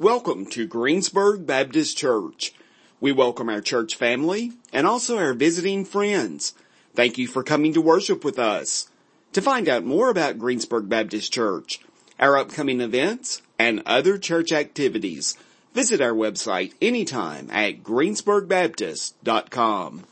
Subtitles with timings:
[0.00, 2.54] Welcome to Greensburg Baptist Church.
[3.00, 6.54] We welcome our church family and also our visiting friends.
[6.94, 8.88] Thank you for coming to worship with us.
[9.32, 11.80] To find out more about Greensburg Baptist Church,
[12.20, 15.36] our upcoming events, and other church activities,
[15.74, 20.04] visit our website anytime at greensburgbaptist.com.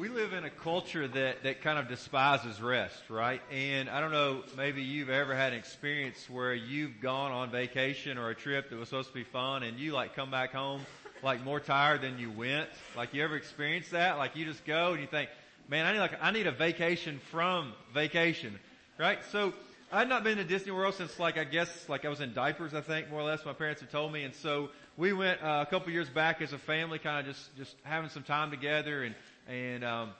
[0.00, 3.42] We live in a culture that, that kind of despises rest, right?
[3.52, 8.16] And I don't know, maybe you've ever had an experience where you've gone on vacation
[8.16, 10.80] or a trip that was supposed to be fun and you like come back home
[11.22, 12.70] like more tired than you went.
[12.96, 14.16] Like you ever experienced that?
[14.16, 15.28] Like you just go and you think,
[15.68, 18.58] man, I need like, I need a vacation from vacation,
[18.98, 19.18] right?
[19.32, 19.52] So
[19.92, 22.72] I'd not been to Disney World since like, I guess, like I was in diapers,
[22.72, 24.22] I think, more or less, my parents have told me.
[24.22, 27.54] And so we went uh, a couple years back as a family, kind of just,
[27.58, 29.14] just having some time together and,
[29.48, 30.10] and, um,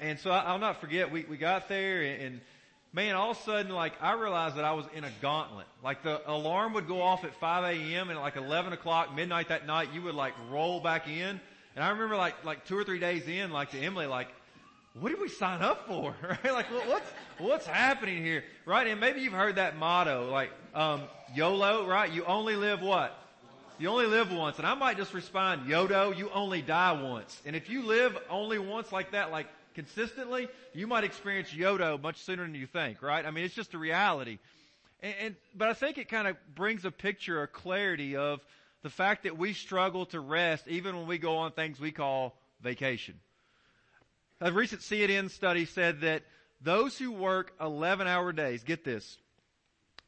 [0.00, 2.40] and so I, will not forget, we, we got there and, and
[2.92, 5.66] man, all of a sudden, like, I realized that I was in a gauntlet.
[5.82, 8.10] Like, the alarm would go off at 5 a.m.
[8.10, 11.40] and at like 11 o'clock, midnight that night, you would like roll back in.
[11.76, 14.28] And I remember like, like two or three days in, like to Emily, like,
[14.98, 16.14] what did we sign up for?
[16.22, 16.52] Right?
[16.52, 18.44] Like, what's, what's happening here?
[18.64, 18.86] Right?
[18.86, 21.02] And maybe you've heard that motto, like, um,
[21.34, 22.10] YOLO, right?
[22.10, 23.16] You only live what?
[23.78, 24.58] You only live once.
[24.58, 27.40] And I might just respond, YODO, you only die once.
[27.46, 32.16] And if you live only once like that, like consistently, you might experience YODO much
[32.18, 33.24] sooner than you think, right?
[33.24, 34.38] I mean, it's just a reality.
[35.00, 38.40] And, and but I think it kind of brings a picture, a clarity of
[38.82, 42.36] the fact that we struggle to rest even when we go on things we call
[42.60, 43.14] vacation.
[44.40, 46.22] A recent CNN study said that
[46.60, 49.18] those who work 11 hour days, get this,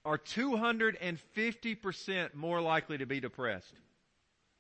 [0.05, 3.73] are 250% more likely to be depressed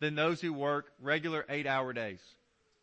[0.00, 2.20] than those who work regular eight hour days.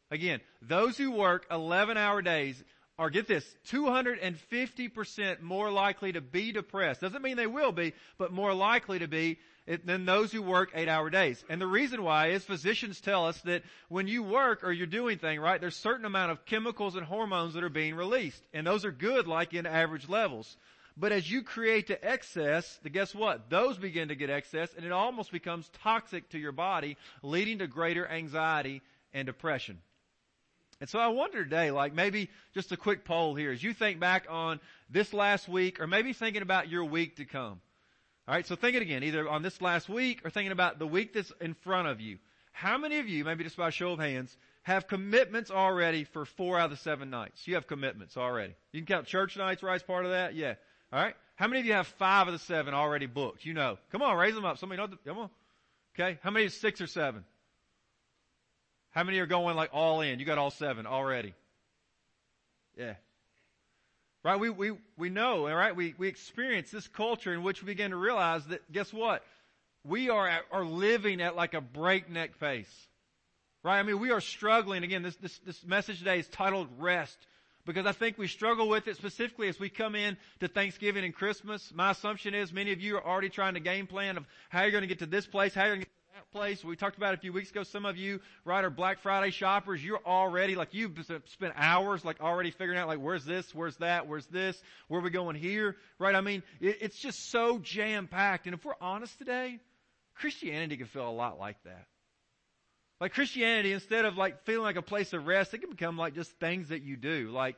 [0.10, 2.64] Again, those who work 11 hour days
[2.98, 7.02] are, get this, 250% more likely to be depressed.
[7.02, 9.38] Doesn't mean they will be, but more likely to be
[9.84, 11.44] than those who work eight hour days.
[11.50, 15.18] And the reason why is physicians tell us that when you work or you're doing
[15.18, 18.42] things, right, there's certain amount of chemicals and hormones that are being released.
[18.54, 20.56] And those are good like in average levels.
[21.00, 23.52] But as you create the excess, the, guess what?
[23.52, 27.68] Those begin to get excess and it almost becomes toxic to your body, leading to
[27.68, 28.82] greater anxiety
[29.14, 29.78] and depression.
[30.82, 34.00] And so I wonder today, like maybe just a quick poll here, as you think
[34.00, 34.60] back on
[34.90, 37.62] this last week, or maybe thinking about your week to come.
[38.28, 41.14] Alright, so think it again, either on this last week or thinking about the week
[41.14, 42.18] that's in front of you.
[42.52, 46.60] How many of you, maybe just by show of hands, have commitments already for four
[46.60, 47.48] out of the seven nights?
[47.48, 48.56] You have commitments already.
[48.72, 50.34] You can count church nights, right, as part of that?
[50.34, 50.56] Yeah.
[50.94, 51.16] Alright?
[51.36, 53.46] How many of you have five of the seven already booked?
[53.46, 53.78] You know.
[53.92, 54.58] Come on, raise them up.
[54.58, 55.30] Somebody know, come on.
[55.98, 56.18] Okay.
[56.24, 57.24] How many is six or seven?
[58.92, 60.20] How many are going like all in?
[60.20, 61.34] You got all seven already.
[62.78, 62.96] Yeah.
[64.24, 64.40] Right?
[64.40, 65.76] We, we, we know, all right?
[65.76, 69.24] We, we experience this culture in which we begin to realize that guess what?
[69.84, 72.88] We are, at, are living at like a breakneck pace.
[73.64, 73.80] Right?
[73.80, 74.84] I mean, we are struggling.
[74.84, 77.18] Again, this, this, this message today is titled rest
[77.68, 81.14] because I think we struggle with it specifically as we come in to Thanksgiving and
[81.14, 81.72] Christmas.
[81.76, 84.72] My assumption is many of you are already trying to game plan of how you're
[84.72, 86.64] going to get to this place, how you're going to get place.
[86.64, 87.64] We talked about a few weeks ago.
[87.64, 89.84] Some of you, right, are Black Friday shoppers.
[89.84, 94.08] You're already, like, you've spent hours, like, already figuring out, like, where's this, where's that,
[94.08, 96.16] where's this, where are we going here, right?
[96.16, 98.46] I mean, it, it's just so jam-packed.
[98.46, 99.60] And if we're honest today,
[100.16, 101.86] Christianity can feel a lot like that.
[103.00, 106.16] Like Christianity, instead of like feeling like a place of rest, it can become like
[106.16, 107.30] just things that you do.
[107.30, 107.56] Like,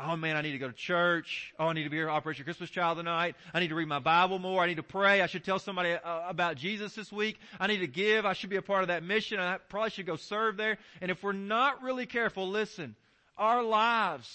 [0.00, 1.52] Oh man, I need to go to church.
[1.58, 3.34] Oh, I need to be here Operation Christmas Child tonight.
[3.52, 4.62] I need to read my Bible more.
[4.62, 5.22] I need to pray.
[5.22, 7.36] I should tell somebody uh, about Jesus this week.
[7.58, 8.24] I need to give.
[8.24, 9.40] I should be a part of that mission.
[9.40, 10.78] I probably should go serve there.
[11.00, 12.94] And if we're not really careful, listen,
[13.36, 14.28] our lives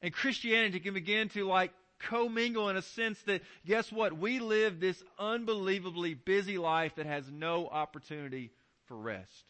[0.00, 4.18] and Christianity can begin to like commingle in a sense that guess what?
[4.18, 8.50] We live this unbelievably busy life that has no opportunity
[8.86, 9.44] for rest.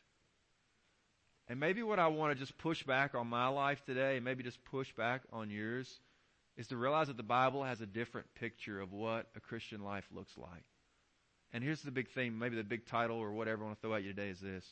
[1.48, 4.42] And maybe what I want to just push back on my life today, and maybe
[4.42, 6.00] just push back on yours,
[6.56, 10.06] is to realize that the Bible has a different picture of what a Christian life
[10.14, 10.64] looks like.
[11.52, 13.94] And here's the big theme, maybe the big title or whatever I want to throw
[13.94, 14.64] at you today is this.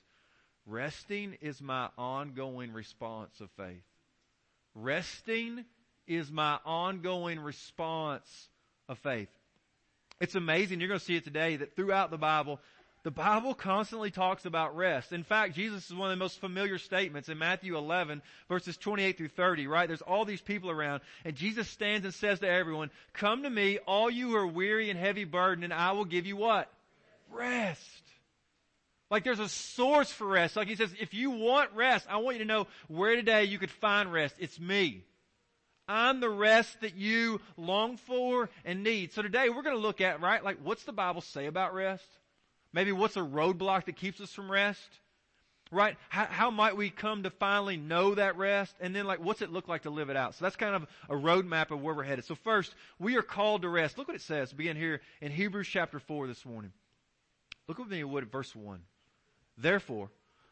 [0.64, 3.82] Resting is my ongoing response of faith.
[4.74, 5.64] Resting
[6.06, 8.48] is my ongoing response
[8.88, 9.28] of faith.
[10.20, 10.80] It's amazing.
[10.80, 12.60] You're going to see it today that throughout the Bible,
[13.04, 15.12] the Bible constantly talks about rest.
[15.12, 19.18] In fact, Jesus is one of the most familiar statements in Matthew 11 verses 28
[19.18, 19.88] through 30, right?
[19.88, 23.78] There's all these people around and Jesus stands and says to everyone, come to me,
[23.86, 26.70] all you who are weary and heavy burdened, and I will give you what?
[27.32, 27.80] Rest.
[29.10, 30.54] Like there's a source for rest.
[30.54, 33.58] Like he says, if you want rest, I want you to know where today you
[33.58, 34.36] could find rest.
[34.38, 35.02] It's me.
[35.88, 39.12] I'm the rest that you long for and need.
[39.12, 42.06] So today we're going to look at, right, like what's the Bible say about rest?
[42.72, 44.80] Maybe what's a roadblock that keeps us from rest?
[45.70, 45.96] Right?
[46.10, 48.74] How, how, might we come to finally know that rest?
[48.80, 50.34] And then like, what's it look like to live it out?
[50.34, 52.26] So that's kind of a roadmap of where we're headed.
[52.26, 53.96] So first, we are called to rest.
[53.96, 54.52] Look what it says.
[54.52, 56.72] Begin here in Hebrews chapter 4 this morning.
[57.68, 58.80] Look with me at verse 1.
[59.56, 60.10] Therefore,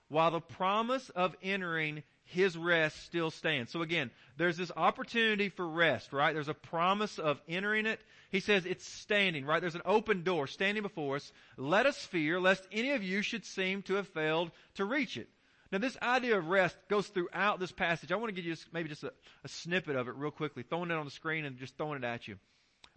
[0.08, 3.72] while the promise of entering his rest still stands.
[3.72, 6.32] So again, there's this opportunity for rest, right?
[6.32, 8.00] There's a promise of entering it.
[8.30, 9.60] He says it's standing, right?
[9.60, 11.32] There's an open door standing before us.
[11.56, 15.28] Let us fear lest any of you should seem to have failed to reach it.
[15.72, 18.12] Now this idea of rest goes throughout this passage.
[18.12, 19.12] I want to give you just, maybe just a,
[19.44, 22.04] a snippet of it real quickly, throwing it on the screen and just throwing it
[22.04, 22.36] at you.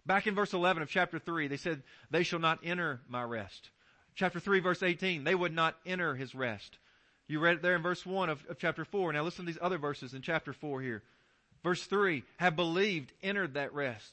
[0.06, 3.70] Back in verse 11 of chapter 3, they said, they shall not enter my rest.
[4.14, 6.78] Chapter 3 verse 18, they would not enter his rest.
[7.26, 9.12] You read it there in verse 1 of, of chapter 4.
[9.12, 11.02] Now listen to these other verses in chapter 4 here.
[11.62, 14.12] Verse 3, have believed, entered that rest.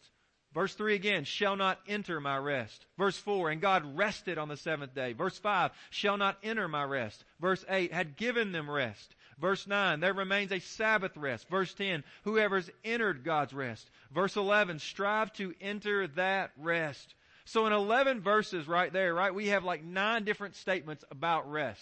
[0.54, 2.86] Verse 3 again, shall not enter my rest.
[2.98, 5.14] Verse 4, and God rested on the seventh day.
[5.14, 7.24] Verse 5, shall not enter my rest.
[7.40, 9.16] Verse 8, had given them rest.
[9.40, 11.50] Verse 9, there remains a Sabbath rest.
[11.50, 13.90] Verse 10, whoever's entered God's rest.
[14.14, 17.16] Verse 11, strive to enter that rest.
[17.46, 21.82] So in 11 verses right there, right, we have like nine different statements about rest.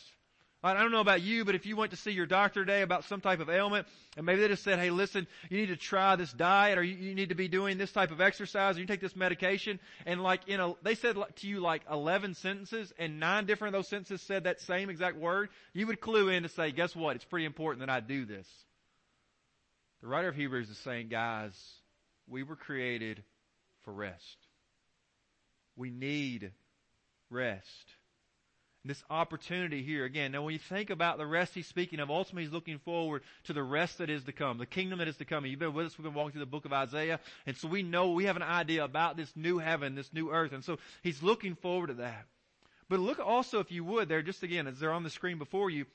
[0.62, 3.06] I don't know about you, but if you went to see your doctor today about
[3.06, 6.18] some type of ailment, and maybe they just said, hey listen, you need to try
[6.18, 8.86] this diet, or you, you need to be doing this type of exercise, or you
[8.86, 13.22] take this medication, and like, you know, they said to you like 11 sentences, and
[13.22, 16.50] nine different of those sentences said that same exact word, you would clue in to
[16.50, 18.48] say, guess what, it's pretty important that I do this.
[20.02, 21.54] The writer of Hebrews is saying, guys,
[22.28, 23.24] we were created
[23.84, 24.38] for rest.
[25.78, 26.52] We need
[27.30, 27.94] rest
[28.90, 30.32] this opportunity here again.
[30.32, 33.54] Now when you think about the rest he's speaking of, ultimately he's looking forward to
[33.54, 35.46] the rest that is to come, the kingdom that is to come.
[35.46, 37.84] You've been with us, we've been walking through the book of Isaiah, and so we
[37.84, 41.24] know, we have an idea about this new heaven, this new earth, and so he's
[41.24, 42.26] looking forward to that.
[42.90, 45.70] But look also, if you would, there, just again, as they're on the screen before
[45.70, 45.86] you,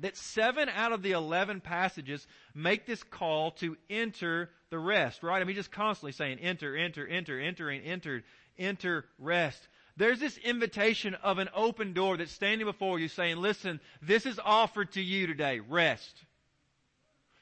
[0.00, 5.40] that seven out of the eleven passages make this call to enter the rest, right?
[5.40, 8.24] I mean, just constantly saying enter, enter, enter, entering, entered,
[8.58, 9.68] enter, rest.
[9.96, 14.38] There's this invitation of an open door that's standing before you saying, listen, this is
[14.44, 15.60] offered to you today.
[15.60, 16.24] Rest.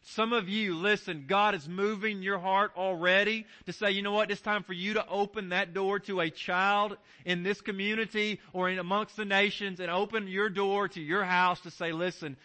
[0.07, 4.31] Some of you, listen, God is moving your heart already to say, you know what,
[4.31, 8.69] it's time for you to open that door to a child in this community or
[8.69, 12.37] in amongst the nations and open your door to your house to say, listen,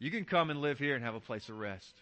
[0.00, 1.94] you can come and live here and have a place of rest.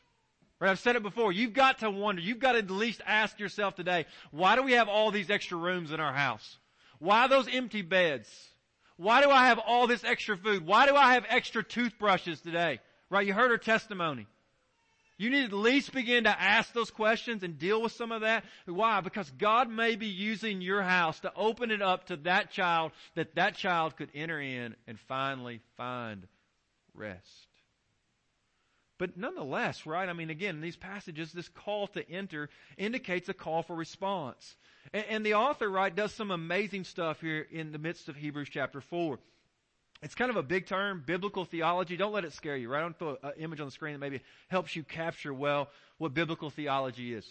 [0.59, 0.71] Right?
[0.71, 1.31] I've said it before.
[1.31, 4.73] You've got to wonder, you've got to at least ask yourself today, why do we
[4.73, 6.57] have all these extra rooms in our house?
[7.03, 8.31] Why those empty beds?
[8.97, 10.65] Why do I have all this extra food?
[10.65, 12.79] Why do I have extra toothbrushes today?
[13.11, 13.27] Right?
[13.27, 14.29] You heard her testimony.
[15.19, 18.21] You need to at least begin to ask those questions and deal with some of
[18.21, 18.45] that.
[18.67, 19.01] Why?
[19.01, 23.35] Because God may be using your house to open it up to that child that
[23.35, 26.29] that child could enter in and finally find
[26.95, 27.49] rest.
[29.03, 30.09] But nonetheless, right?
[30.09, 34.55] I mean, again, these passages, this call to enter indicates a call for response.
[34.93, 38.49] And, and the author, right, does some amazing stuff here in the midst of Hebrews
[38.49, 39.19] chapter 4.
[40.03, 41.97] It's kind of a big term, biblical theology.
[41.97, 42.79] Don't let it scare you, right?
[42.79, 45.69] I don't throw an image on the screen that maybe helps you capture well
[45.99, 47.27] what biblical theology is.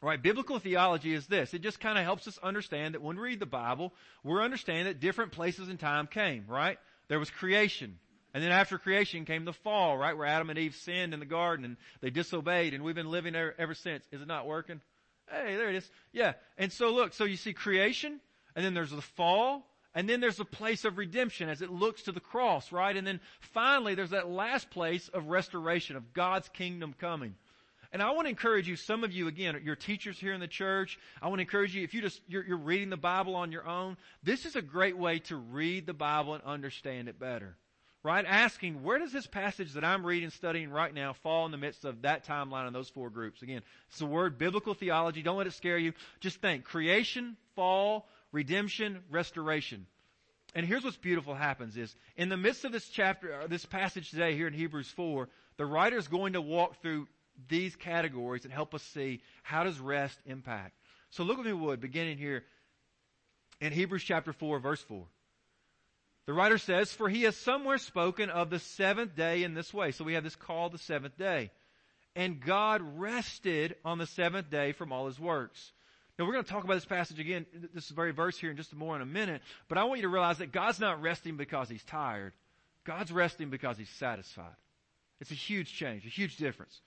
[0.00, 1.52] Right, biblical theology is this.
[1.52, 3.92] It just kind of helps us understand that when we read the Bible,
[4.24, 6.78] we're understanding that different places in time came, right?
[7.08, 7.98] There was creation.
[8.36, 10.14] And then after creation came the fall, right?
[10.14, 13.32] Where Adam and Eve sinned in the garden and they disobeyed and we've been living
[13.32, 14.04] there ever since.
[14.12, 14.82] Is it not working?
[15.30, 15.90] Hey, there it is.
[16.12, 16.34] Yeah.
[16.58, 18.20] And so look, so you see creation,
[18.54, 22.02] and then there's the fall, and then there's the place of redemption as it looks
[22.02, 22.94] to the cross, right?
[22.94, 23.20] And then
[23.54, 27.36] finally there's that last place of restoration, of God's kingdom coming.
[27.90, 30.46] And I want to encourage you, some of you again, your teachers here in the
[30.46, 33.50] church, I want to encourage you, if you just, you're, you're reading the Bible on
[33.50, 37.56] your own, this is a great way to read the Bible and understand it better
[38.06, 38.24] right?
[38.24, 41.84] Asking, where does this passage that I'm reading, studying right now fall in the midst
[41.84, 43.42] of that timeline in those four groups?
[43.42, 45.22] Again, it's the word biblical theology.
[45.22, 45.92] Don't let it scare you.
[46.20, 49.86] Just think creation, fall, redemption, restoration.
[50.54, 54.10] And here's what's beautiful happens is in the midst of this chapter, uh, this passage
[54.10, 57.08] today here in Hebrews 4, the writer is going to walk through
[57.48, 60.78] these categories and help us see how does rest impact.
[61.10, 62.44] So look with me, Wood, beginning here
[63.60, 65.04] in Hebrews chapter 4, verse 4.
[66.26, 69.92] The writer says, for he has somewhere spoken of the seventh day in this way.
[69.92, 71.50] So we have this called the seventh day.
[72.16, 75.72] And God rested on the seventh day from all his works.
[76.18, 78.74] Now we're going to talk about this passage again, this very verse here in just
[78.74, 81.68] more in a minute, but I want you to realize that God's not resting because
[81.68, 82.32] he's tired.
[82.84, 84.56] God's resting because he's satisfied.
[85.20, 86.80] It's a huge change, a huge difference.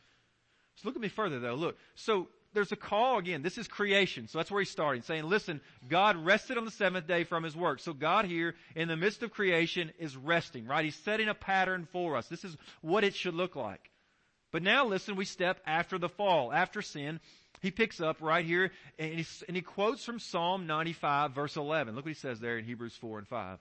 [0.75, 1.55] So look at me further though.
[1.55, 3.41] Look, so there's a call again.
[3.41, 4.27] This is creation.
[4.27, 7.55] So that's where he's starting, saying, listen, God rested on the seventh day from his
[7.55, 7.79] work.
[7.79, 10.85] So God here, in the midst of creation, is resting, right?
[10.85, 12.27] He's setting a pattern for us.
[12.27, 13.91] This is what it should look like.
[14.51, 17.19] But now listen, we step after the fall, after sin.
[17.61, 21.95] He picks up right here and he, and he quotes from Psalm 95 verse 11.
[21.95, 23.59] Look what he says there in Hebrews 4 and 5.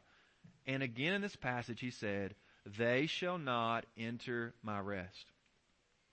[0.66, 2.34] And again in this passage he said,
[2.76, 5.26] they shall not enter my rest.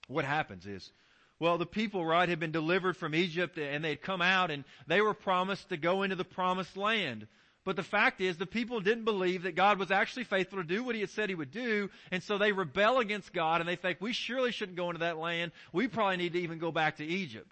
[0.07, 0.91] What happens is,
[1.39, 5.01] well, the people, right, had been delivered from Egypt and they'd come out and they
[5.01, 7.27] were promised to go into the promised land.
[7.65, 10.83] But the fact is, the people didn't believe that God was actually faithful to do
[10.83, 13.75] what He had said He would do, and so they rebel against God and they
[13.75, 15.51] think, we surely shouldn't go into that land.
[15.73, 17.51] We probably need to even go back to Egypt.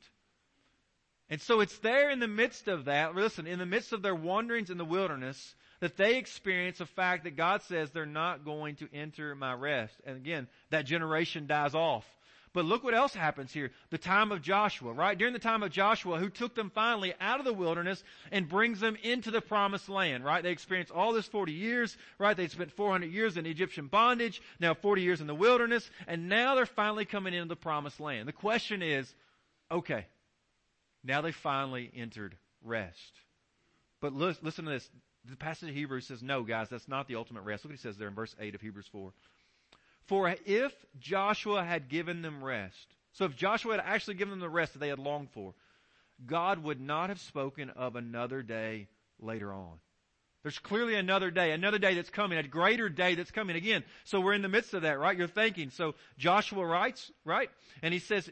[1.29, 4.13] And so it's there in the midst of that, listen, in the midst of their
[4.13, 8.75] wanderings in the wilderness, that they experience the fact that God says they're not going
[8.77, 9.95] to enter my rest.
[10.05, 12.05] And again, that generation dies off.
[12.53, 13.71] But look what else happens here.
[13.89, 15.17] The time of Joshua, right?
[15.17, 18.79] During the time of Joshua, who took them finally out of the wilderness and brings
[18.79, 20.43] them into the promised land, right?
[20.43, 22.37] They experienced all this 40 years, right?
[22.37, 26.53] They spent 400 years in Egyptian bondage, now 40 years in the wilderness, and now
[26.53, 28.27] they're finally coming into the promised land.
[28.27, 29.11] The question is,
[29.71, 30.05] okay,
[31.03, 33.13] now they finally entered rest.
[33.99, 34.87] But listen to this.
[35.27, 37.63] The passage of Hebrews says, no, guys, that's not the ultimate rest.
[37.63, 39.11] Look what he says there in verse 8 of Hebrews 4.
[40.07, 44.49] For if Joshua had given them rest, so if Joshua had actually given them the
[44.49, 45.53] rest that they had longed for,
[46.25, 48.87] God would not have spoken of another day
[49.19, 49.79] later on.
[50.43, 53.85] There's clearly another day, another day that's coming, a greater day that's coming again.
[54.03, 55.17] So we're in the midst of that, right?
[55.17, 55.69] You're thinking.
[55.69, 57.49] So Joshua writes, right?
[57.81, 58.29] And he says,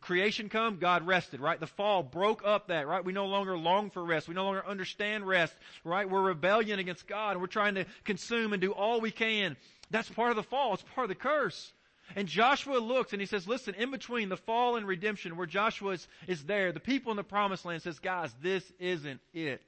[0.00, 1.60] creation come, God rested, right?
[1.60, 3.04] The fall broke up that, right?
[3.04, 4.26] We no longer long for rest.
[4.26, 6.10] We no longer understand rest, right?
[6.10, 9.56] We're rebellion against God and we're trying to consume and do all we can
[9.92, 10.74] that's part of the fall.
[10.74, 11.72] It's part of the curse.
[12.16, 15.92] And Joshua looks and he says, listen, in between the fall and redemption where Joshua
[15.92, 19.62] is, is there, the people in the promised land says, guys, this isn't it.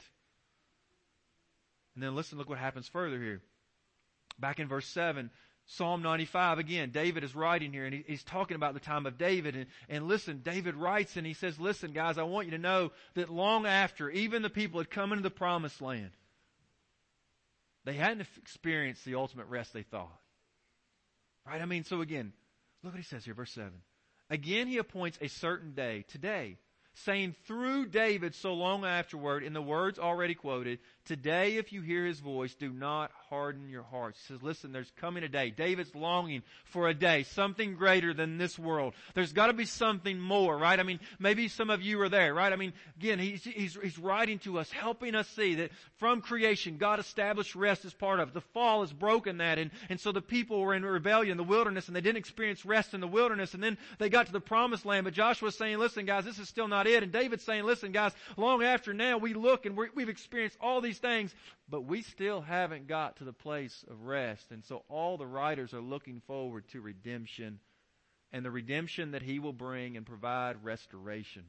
[1.95, 3.41] And then listen, look what happens further here.
[4.39, 5.31] Back in verse 7,
[5.67, 9.17] Psalm 95, again, David is writing here and he, he's talking about the time of
[9.17, 9.55] David.
[9.55, 12.91] And, and listen, David writes and he says, listen guys, I want you to know
[13.15, 16.11] that long after even the people had come into the promised land,
[17.85, 20.21] they hadn't experienced the ultimate rest they thought.
[21.47, 21.61] Right?
[21.61, 22.33] I mean, so again,
[22.83, 23.71] look what he says here, verse 7.
[24.31, 26.57] Again, he appoints a certain day, today,
[26.95, 32.07] saying through David so long afterward, in the words already quoted, Today, if you hear
[32.07, 34.19] his voice, do not harden your hearts.
[34.21, 35.51] He says, listen, there's coming a day.
[35.51, 38.95] David's longing for a day, something greater than this world.
[39.13, 40.81] There's gotta be something more, right?
[40.81, 42.51] I mean, maybe some of you are there, right?
[42.51, 46.79] I mean, again, he's, he's, he's writing to us, helping us see that from creation,
[46.79, 48.35] God established rest as part of it.
[48.35, 51.45] The fall has broken that, and, and so the people were in rebellion, in the
[51.45, 54.41] wilderness, and they didn't experience rest in the wilderness, and then they got to the
[54.41, 57.65] promised land, but Joshua's saying, listen guys, this is still not it, and David's saying,
[57.65, 61.35] listen guys, long after now, we look and we've experienced all these these things,
[61.69, 64.51] but we still haven't got to the place of rest.
[64.51, 67.59] And so all the writers are looking forward to redemption
[68.33, 71.45] and the redemption that he will bring and provide restoration.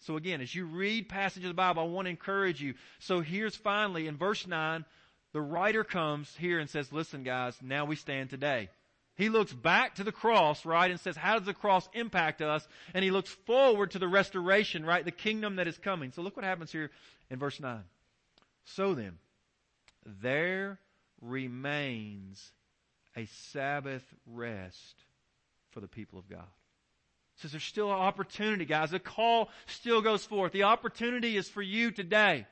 [0.00, 2.74] So again, as you read passages of the Bible, I want to encourage you.
[2.98, 4.84] So here's finally in verse 9,
[5.32, 8.68] the writer comes here and says, listen guys, now we stand today.
[9.16, 12.66] He looks back to the cross, right, and says, how does the cross impact us?
[12.92, 16.12] And he looks forward to the restoration, right, the kingdom that is coming.
[16.12, 16.90] So look what happens here
[17.30, 17.82] in verse 9.
[18.66, 19.18] So then,
[20.04, 20.78] there
[21.20, 22.52] remains
[23.16, 24.96] a Sabbath rest
[25.70, 26.44] for the people of God.
[27.36, 28.90] Says there's still an opportunity, guys.
[28.90, 30.52] The call still goes forth.
[30.52, 32.46] The opportunity is for you today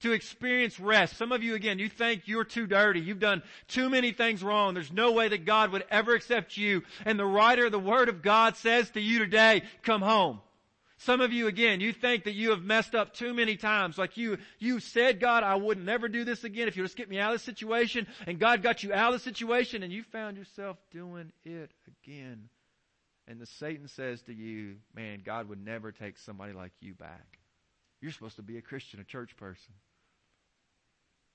[0.00, 1.16] to experience rest.
[1.16, 3.00] Some of you, again, you think you're too dirty.
[3.00, 4.74] You've done too many things wrong.
[4.74, 6.82] There's no way that God would ever accept you.
[7.04, 10.40] And the writer of the Word of God says to you today, come home.
[11.04, 13.98] Some of you again, you think that you have messed up too many times.
[13.98, 17.10] Like you, you said, God, I would never do this again if you just get
[17.10, 18.06] me out of this situation.
[18.24, 22.48] And God got you out of the situation and you found yourself doing it again.
[23.26, 27.38] And the Satan says to you, man, God would never take somebody like you back.
[28.00, 29.74] You're supposed to be a Christian, a church person.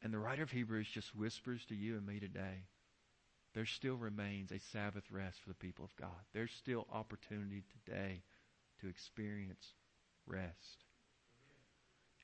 [0.02, 2.64] And the writer of Hebrews just whispers to you and me today,
[3.54, 6.24] there still remains a Sabbath rest for the people of God.
[6.34, 8.22] There's still opportunity today
[8.82, 9.66] to experience
[10.26, 10.86] rest.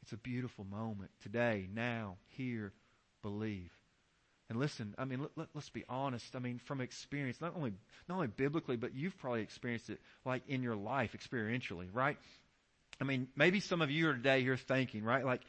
[0.02, 2.74] It's a beautiful moment today, now, here,
[3.22, 3.72] believe.
[4.50, 6.36] And listen, I mean, let, let, us be honest.
[6.36, 7.72] I mean, from experience, not only,
[8.10, 12.18] not only biblically, but you've probably experienced it like in your life experientially, right?
[13.00, 15.26] I mean, maybe some of you are today here thinking, right?
[15.26, 15.42] Like,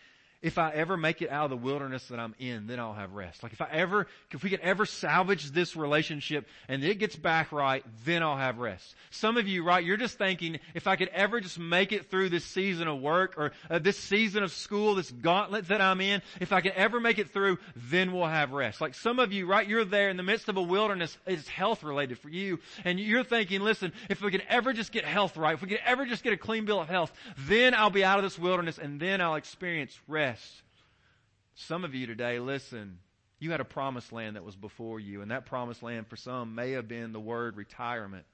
[0.45, 3.15] if I ever make it out of the wilderness that I'm in, then I'll have
[3.15, 3.43] rest.
[3.43, 7.51] Like if I ever, if we could ever salvage this relationship and it gets back
[7.51, 8.95] right, then I'll have rest.
[9.11, 12.29] Some of you, right, you're just thinking, if I could ever just make it through
[12.29, 16.21] this season of work or uh, this season of school, this gauntlet that I'm in,
[16.41, 18.83] if I could ever make it through, then we'll have rest.
[18.83, 21.83] Like some of you, right, you're there in the midst of a wilderness, it's health
[21.83, 25.55] related for you, and you're thinking, listen, if we could ever just get health right,
[25.55, 28.19] if we could ever just get a clean bill of health, then I'll be out
[28.19, 30.34] of this wilderness and then I'll experience rest
[31.55, 32.99] Some of you today, listen,
[33.39, 36.55] you had a promised land that was before you, and that promised land for some
[36.55, 38.25] may have been the word retirement.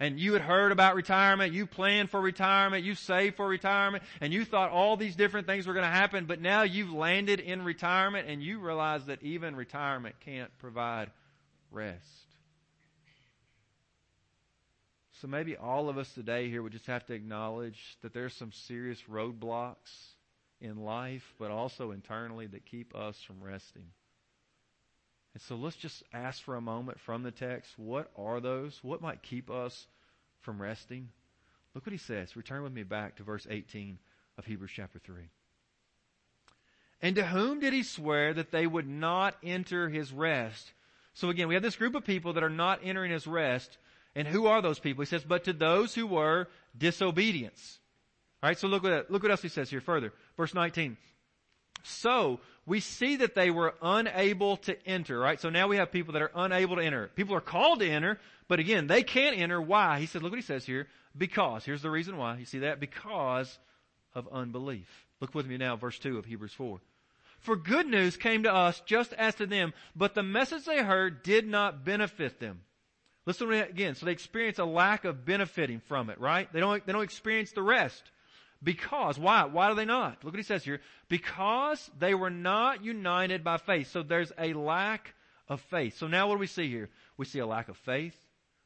[0.00, 4.32] And you had heard about retirement, you planned for retirement, you saved for retirement, and
[4.32, 7.62] you thought all these different things were going to happen, but now you've landed in
[7.62, 11.10] retirement and you realize that even retirement can't provide
[11.70, 12.06] rest.
[15.20, 18.50] So maybe all of us today here would just have to acknowledge that there's some
[18.50, 20.11] serious roadblocks
[20.62, 23.84] in life, but also internally that keep us from resting.
[25.34, 28.78] And so let's just ask for a moment from the text, what are those?
[28.82, 29.86] What might keep us
[30.40, 31.08] from resting?
[31.74, 32.36] Look what he says.
[32.36, 33.98] Return with me back to verse 18
[34.38, 35.22] of Hebrews chapter 3.
[37.00, 40.72] And to whom did he swear that they would not enter his rest?
[41.14, 43.78] So again, we have this group of people that are not entering his rest.
[44.14, 45.02] And who are those people?
[45.02, 47.78] He says, but to those who were disobedience.
[48.42, 50.12] Alright, so look what, look what else he says here further.
[50.36, 50.96] Verse 19.
[51.84, 55.40] So, we see that they were unable to enter, right?
[55.40, 57.10] So now we have people that are unable to enter.
[57.16, 59.60] People are called to enter, but again, they can't enter.
[59.60, 59.98] Why?
[59.98, 60.86] He said, look what he says here.
[61.16, 61.64] Because.
[61.64, 62.38] Here's the reason why.
[62.38, 62.78] You see that?
[62.78, 63.58] Because
[64.14, 64.88] of unbelief.
[65.20, 66.80] Look with me now, verse 2 of Hebrews 4.
[67.40, 71.24] For good news came to us just as to them, but the message they heard
[71.24, 72.60] did not benefit them.
[73.26, 73.96] Listen again.
[73.96, 76.52] So they experience a lack of benefiting from it, right?
[76.52, 78.11] They don't, they don't experience the rest.
[78.62, 79.44] Because, why?
[79.44, 80.24] Why do they not?
[80.24, 80.80] Look what he says here.
[81.08, 83.90] Because they were not united by faith.
[83.90, 85.14] So there's a lack
[85.48, 85.98] of faith.
[85.98, 86.88] So now what do we see here?
[87.16, 88.16] We see a lack of faith,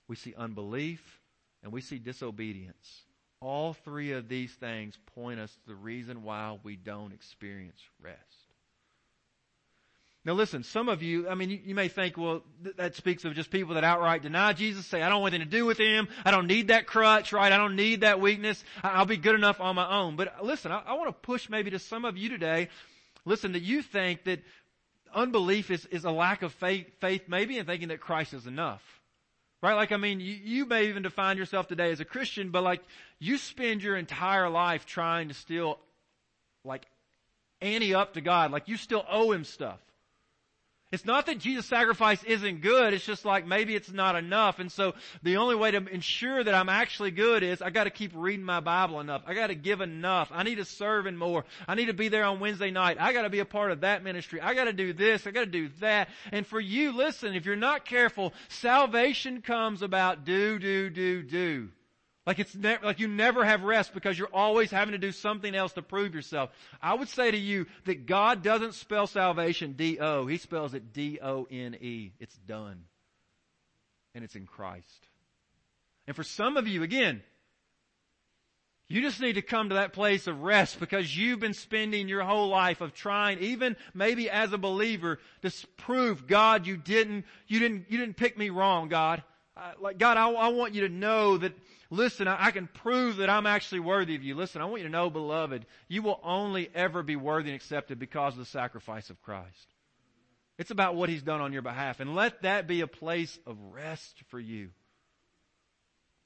[0.09, 1.21] we see unbelief,
[1.63, 3.03] and we see disobedience.
[3.41, 8.46] All three of these things point us to the reason why we don't experience rest.
[10.27, 13.25] Now listen, some of you, I mean, you, you may think, well, th- that speaks
[13.25, 15.79] of just people that outright deny Jesus, say, I don't want anything to do with
[15.79, 17.53] Him, I don't need that crutch, right?
[17.53, 20.17] I don't need that weakness, I- will be good enough on my own.
[20.17, 22.71] But listen, I, I want to push maybe to some of you today,
[23.25, 24.41] listen, that you think that
[25.15, 28.83] unbelief is, is a lack of faith, faith maybe in thinking that Christ is enough.
[29.63, 29.75] Right?
[29.75, 32.83] Like, I mean, you, you may even define yourself today as a Christian, but like,
[33.21, 35.79] you spend your entire life trying to still,
[36.65, 36.85] like,
[37.63, 39.79] ante up to God, like you still owe Him stuff.
[40.93, 44.61] It's not that Jesus' sacrifice isn't good, it's just like maybe it's not enough.
[44.61, 48.13] And so the only way to ensure that I'm actually good is I gotta keep
[48.15, 49.23] reading my Bible enough.
[49.27, 50.29] I gotta give enough.
[50.31, 51.45] I need to serve in more.
[51.67, 52.99] I need to be there on Wednesday night.
[53.01, 54.41] I gotta be a part of that ministry.
[54.41, 55.27] I gotta do this.
[55.27, 56.09] I gotta do that.
[56.31, 61.69] And for you, listen, if you're not careful, salvation comes about do, do, do, do.
[62.27, 65.73] Like it's like you never have rest because you're always having to do something else
[65.75, 66.51] to prove yourself.
[66.83, 70.27] I would say to you that God doesn't spell salvation D-O.
[70.27, 72.13] He spells it D-O-N-E.
[72.19, 72.83] It's done.
[74.15, 75.07] And it's in Christ.
[76.09, 77.23] And for some of you, again,
[78.89, 82.23] you just need to come to that place of rest because you've been spending your
[82.23, 87.59] whole life of trying, even maybe as a believer, to prove, God, you didn't, you
[87.61, 89.23] didn't, you didn't pick me wrong, God.
[89.81, 91.53] Like, God, I, I want you to know that
[91.91, 94.35] Listen, I can prove that I'm actually worthy of you.
[94.35, 97.99] Listen, I want you to know, beloved, you will only ever be worthy and accepted
[97.99, 99.75] because of the sacrifice of Christ.
[100.59, 102.01] It's about what He's done on your behalf.
[102.01, 104.71] And let that be a place of rest for you.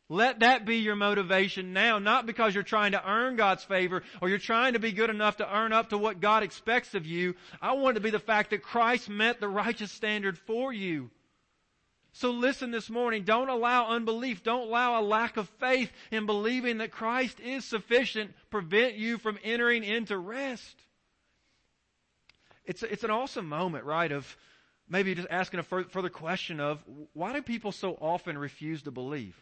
[0.08, 4.28] Let that be your motivation now, not because you're trying to earn God's favor or
[4.28, 7.34] you're trying to be good enough to earn up to what God expects of you.
[7.60, 11.10] I want it to be the fact that Christ met the righteous standard for you.
[12.12, 13.22] So listen this morning.
[13.24, 14.42] Don't allow unbelief.
[14.42, 19.38] Don't allow a lack of faith in believing that Christ is sufficient prevent you from
[19.44, 20.76] entering into rest.
[22.64, 24.10] It's, it's an awesome moment, right?
[24.10, 24.36] Of
[24.88, 26.82] maybe just asking a further question of
[27.14, 29.36] why do people so often refuse to believe?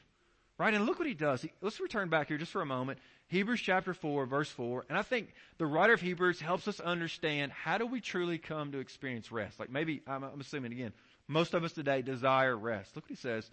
[0.59, 0.75] Right?
[0.75, 1.43] And look what he does.
[1.43, 2.99] He, let's return back here just for a moment.
[3.29, 4.87] Hebrews chapter 4, verse 4.
[4.89, 8.73] And I think the writer of Hebrews helps us understand how do we truly come
[8.73, 9.61] to experience rest?
[9.61, 10.93] Like maybe, I'm, I'm assuming again,
[11.29, 12.97] most of us today desire rest.
[12.97, 13.49] Look what he says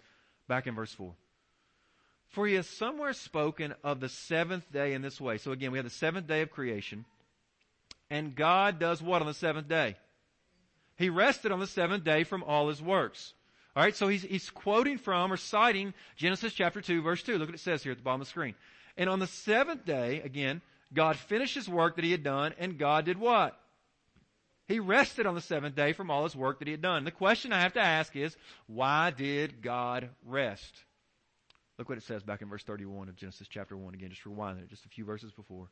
[0.48, 1.12] back in verse 4.
[2.28, 5.38] For he has somewhere spoken of the seventh day in this way.
[5.38, 7.04] So again, we have the seventh day of creation.
[8.10, 9.96] And God does what on the seventh day?
[10.96, 13.34] He rested on the seventh day from all his works.
[13.76, 17.36] Alright, so he's, he's quoting from or citing Genesis chapter 2 verse 2.
[17.36, 18.54] Look what it says here at the bottom of the screen.
[18.96, 20.62] And on the seventh day, again,
[20.94, 23.58] God finished his work that he had done and God did what?
[24.66, 27.04] He rested on the seventh day from all his work that he had done.
[27.04, 30.74] The question I have to ask is, why did God rest?
[31.78, 34.58] Look what it says back in verse 31 of Genesis chapter 1 again, just rewind
[34.58, 35.68] it, just a few verses before.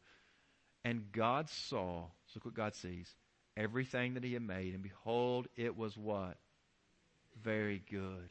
[0.85, 3.09] And God saw, so look what God sees,
[3.57, 6.37] everything that he had made, and behold, it was what?
[7.43, 8.29] Very good.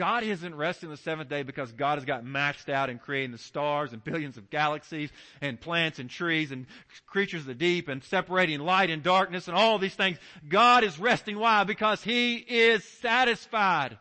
[0.00, 3.38] God isn't resting the seventh day because God has got maxed out in creating the
[3.38, 5.10] stars and billions of galaxies
[5.42, 6.64] and plants and trees and
[7.06, 10.16] creatures of the deep and separating light and darkness and all these things.
[10.48, 11.38] God is resting.
[11.38, 11.64] Why?
[11.64, 13.98] Because He is satisfied.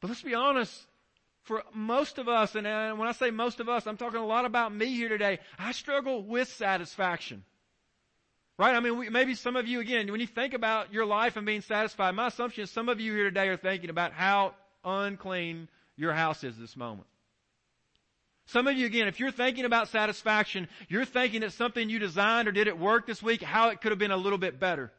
[0.00, 0.72] But let's be honest,
[1.42, 4.26] for most of us, and uh, when I say most of us, I'm talking a
[4.26, 7.44] lot about me here today, I struggle with satisfaction.
[8.58, 8.74] Right?
[8.74, 11.46] I mean, we, maybe some of you, again, when you think about your life and
[11.46, 15.68] being satisfied, my assumption is some of you here today are thinking about how unclean
[15.96, 17.06] your house is this moment.
[18.46, 22.48] Some of you, again, if you're thinking about satisfaction, you're thinking that something you designed
[22.48, 24.90] or did at work this week, how it could have been a little bit better.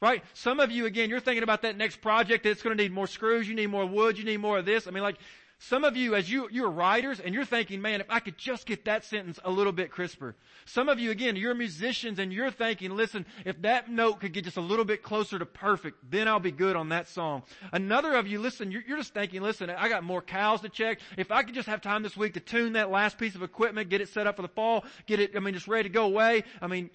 [0.00, 0.22] Right?
[0.32, 3.08] Some of you, again, you're thinking about that next project that's going to need more
[3.08, 4.86] screws, you need more wood, you need more of this.
[4.86, 5.16] I mean, like,
[5.60, 8.64] some of you, as you, you're writers and you're thinking, man, if I could just
[8.64, 10.36] get that sentence a little bit crisper.
[10.66, 14.44] Some of you, again, you're musicians and you're thinking, listen, if that note could get
[14.44, 17.42] just a little bit closer to perfect, then I'll be good on that song.
[17.72, 21.00] Another of you, listen, you're, you're just thinking, listen, I got more cows to check.
[21.16, 23.88] If I could just have time this week to tune that last piece of equipment,
[23.88, 26.04] get it set up for the fall, get it, I mean, just ready to go
[26.04, 26.44] away.
[26.62, 26.88] I mean,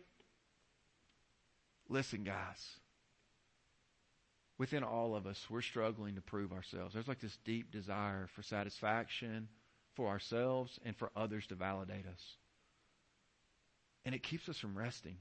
[1.89, 2.79] listen, guys
[4.57, 6.93] within all of us, we're struggling to prove ourselves.
[6.93, 9.47] There's like this deep desire for satisfaction
[9.95, 12.21] for ourselves and for others to validate us.
[14.05, 15.17] And it keeps us from resting.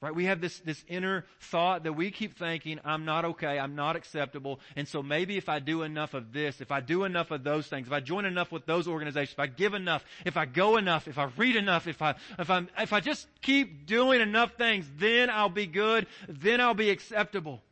[0.00, 0.14] Right?
[0.14, 3.94] We have this, this inner thought that we keep thinking, I'm not okay, I'm not
[3.94, 7.44] acceptable, and so maybe if I do enough of this, if I do enough of
[7.44, 10.44] those things, if I join enough with those organizations, if I give enough, if I
[10.44, 14.20] go enough, if I read enough, if I, if I, if I just keep doing
[14.20, 17.62] enough things, then I'll be good, then I'll be acceptable.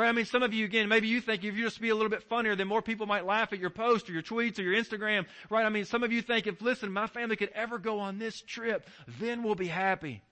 [0.00, 0.08] Right?
[0.08, 2.08] I mean, some of you, again, maybe you think if you just be a little
[2.08, 4.74] bit funnier, then more people might laugh at your post or your tweets or your
[4.74, 5.26] Instagram.
[5.50, 5.66] Right?
[5.66, 8.40] I mean, some of you think if, listen, my family could ever go on this
[8.40, 8.88] trip,
[9.20, 10.22] then we'll be happy.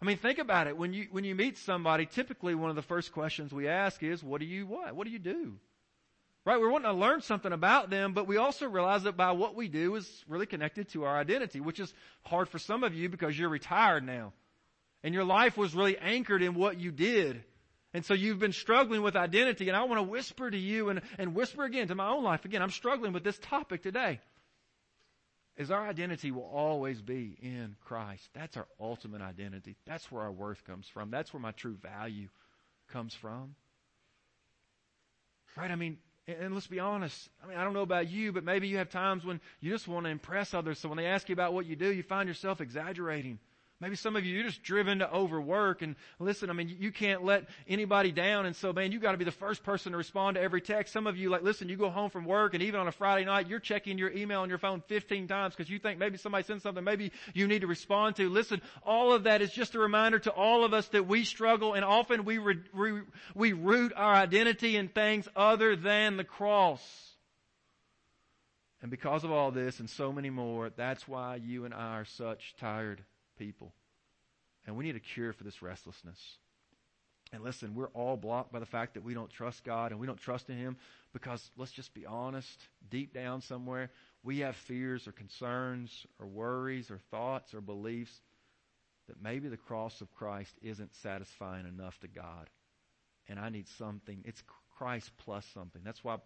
[0.00, 0.76] I mean, think about it.
[0.76, 4.22] When you, when you meet somebody, typically one of the first questions we ask is,
[4.22, 4.94] what do you what?
[4.94, 5.54] What do you do?
[6.44, 6.60] Right?
[6.60, 9.66] We're wanting to learn something about them, but we also realize that by what we
[9.66, 11.92] do is really connected to our identity, which is
[12.24, 14.32] hard for some of you because you're retired now.
[15.02, 17.42] And your life was really anchored in what you did.
[17.98, 21.00] And so you've been struggling with identity and I want to whisper to you and,
[21.18, 22.44] and whisper again to my own life.
[22.44, 24.20] Again, I'm struggling with this topic today.
[25.56, 28.22] Is our identity will always be in Christ.
[28.34, 29.74] That's our ultimate identity.
[29.84, 31.10] That's where our worth comes from.
[31.10, 32.28] That's where my true value
[32.92, 33.56] comes from.
[35.56, 35.72] Right?
[35.72, 37.28] I mean, and let's be honest.
[37.42, 39.88] I mean, I don't know about you, but maybe you have times when you just
[39.88, 40.78] want to impress others.
[40.78, 43.40] So when they ask you about what you do, you find yourself exaggerating.
[43.80, 47.22] Maybe some of you, you're just driven to overwork and listen, I mean, you can't
[47.22, 48.44] let anybody down.
[48.44, 50.92] And so, man, you got to be the first person to respond to every text.
[50.92, 53.24] Some of you, like, listen, you go home from work and even on a Friday
[53.24, 56.42] night, you're checking your email on your phone 15 times because you think maybe somebody
[56.42, 58.28] sent something maybe you need to respond to.
[58.28, 61.74] Listen, all of that is just a reminder to all of us that we struggle
[61.74, 63.02] and often we, re, re,
[63.36, 66.82] we root our identity in things other than the cross.
[68.82, 72.04] And because of all this and so many more, that's why you and I are
[72.04, 73.04] such tired
[73.38, 73.72] people.
[74.66, 76.18] And we need a cure for this restlessness.
[77.32, 80.06] And listen, we're all blocked by the fact that we don't trust God and we
[80.06, 80.76] don't trust in Him
[81.12, 82.58] because let's just be honest,
[82.90, 83.90] deep down somewhere,
[84.22, 88.12] we have fears or concerns or worries or thoughts or beliefs
[89.08, 92.48] that maybe the cross of Christ isn't satisfying enough to God.
[93.28, 94.22] And I need something.
[94.24, 94.42] It's
[94.78, 95.82] Christ plus something.
[95.84, 96.16] That's why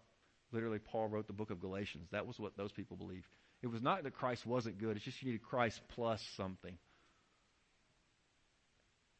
[0.51, 2.07] literally Paul wrote the book of Galatians.
[2.11, 3.27] That was what those people believed.
[3.61, 4.95] It was not that Christ wasn't good.
[4.95, 6.77] It's just you needed Christ plus something.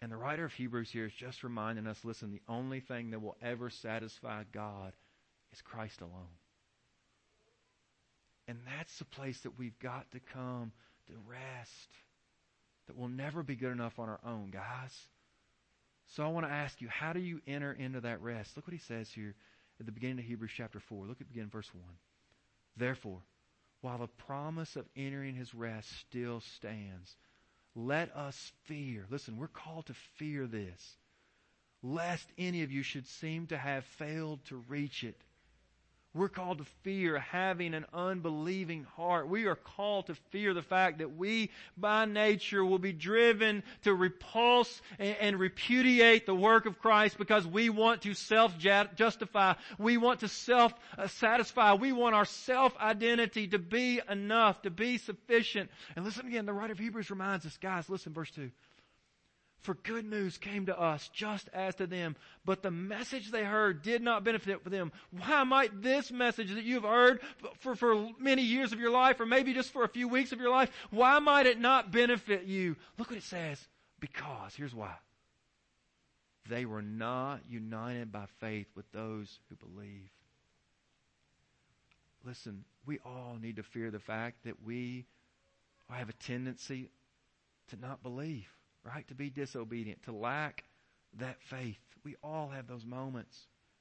[0.03, 3.21] And the writer of Hebrews here is just reminding us listen, the only thing that
[3.21, 4.91] will ever satisfy God
[5.53, 6.35] is Christ alone.
[8.49, 10.73] And that's the place that we've got to come
[11.07, 11.89] to rest.
[12.87, 14.93] That will never be good enough on our own, guys.
[16.07, 18.57] So I want to ask you, how do you enter into that rest?
[18.57, 19.33] Look what he says here
[19.79, 21.05] at the beginning of Hebrews chapter 4.
[21.05, 21.81] Look at begin verse 1.
[22.75, 23.21] Therefore,
[23.79, 27.15] while the promise of entering his rest still stands,
[27.75, 29.05] let us fear.
[29.09, 30.97] Listen, we're called to fear this.
[31.81, 35.19] Lest any of you should seem to have failed to reach it.
[36.15, 39.27] We're called to fear having an unbelieving heart.
[39.27, 43.95] We are called to fear the fact that we, by nature, will be driven to
[43.95, 49.55] repulse and, and repudiate the work of Christ because we want to self-justify.
[49.79, 51.73] We want to self-satisfy.
[51.73, 55.71] We want our self-identity to be enough, to be sufficient.
[55.95, 58.51] And listen again, the writer of Hebrews reminds us, guys, listen, verse 2.
[59.63, 63.81] For good news came to us just as to them, but the message they heard
[63.81, 64.91] did not benefit them.
[65.11, 67.21] Why might this message that you've heard
[67.59, 70.41] for, for many years of your life, or maybe just for a few weeks of
[70.41, 72.75] your life, why might it not benefit you?
[72.97, 73.65] Look what it says.
[74.01, 74.95] Because, here's why.
[76.49, 80.09] They were not united by faith with those who believe.
[82.25, 85.05] Listen, we all need to fear the fact that we
[85.89, 86.89] have a tendency
[87.69, 88.49] to not believe
[88.83, 89.07] right?
[89.07, 90.63] To be disobedient, to lack
[91.19, 91.77] that faith.
[92.03, 93.37] We all have those moments.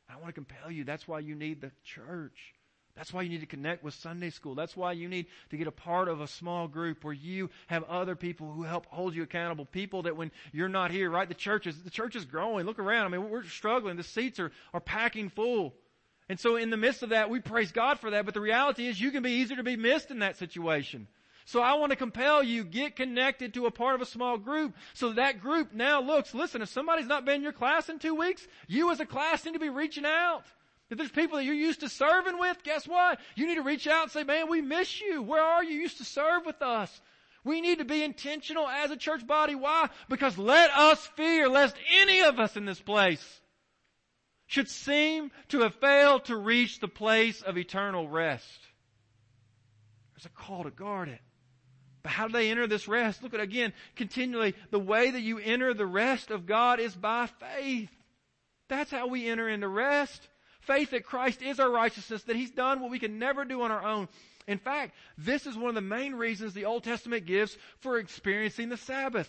[0.08, 0.84] I want to compel you.
[0.84, 2.54] That's why you need the church.
[2.94, 4.54] That's why you need to connect with Sunday school.
[4.54, 7.84] That's why you need to get a part of a small group where you have
[7.84, 9.64] other people who help hold you accountable.
[9.64, 11.28] People that when you're not here, right?
[11.28, 12.66] The church is, the church is growing.
[12.66, 13.06] Look around.
[13.06, 13.96] I mean, we're struggling.
[13.96, 15.74] The seats are, are packing full.
[16.28, 18.26] And so in the midst of that, we praise God for that.
[18.26, 21.08] But the reality is you can be easier to be missed in that situation.
[21.44, 24.74] So I want to compel you, get connected to a part of a small group
[24.94, 28.14] so that group now looks, listen, if somebody's not been in your class in two
[28.14, 30.44] weeks, you as a class need to be reaching out.
[30.90, 33.18] If there's people that you're used to serving with, guess what?
[33.34, 35.22] You need to reach out and say, man, we miss you.
[35.22, 35.70] Where are you?
[35.74, 37.00] You used to serve with us.
[37.44, 39.54] We need to be intentional as a church body.
[39.54, 39.88] Why?
[40.08, 43.40] Because let us fear lest any of us in this place
[44.46, 48.60] should seem to have failed to reach the place of eternal rest.
[50.14, 51.20] There's a call to guard it.
[52.02, 53.22] But how do they enter this rest?
[53.22, 57.26] Look at again, continually, the way that you enter the rest of God is by
[57.26, 57.90] faith.
[58.68, 60.28] That's how we enter into rest.
[60.60, 63.70] Faith that Christ is our righteousness, that He's done what we can never do on
[63.70, 64.08] our own.
[64.48, 68.68] In fact, this is one of the main reasons the Old Testament gives for experiencing
[68.68, 69.28] the Sabbath.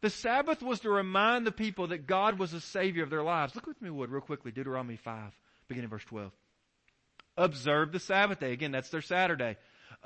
[0.00, 3.54] The Sabbath was to remind the people that God was the Savior of their lives.
[3.54, 4.52] Look with me, Wood, real quickly.
[4.52, 5.32] Deuteronomy 5,
[5.68, 6.30] beginning verse 12.
[7.38, 8.52] Observe the Sabbath day.
[8.52, 9.56] Again, that's their Saturday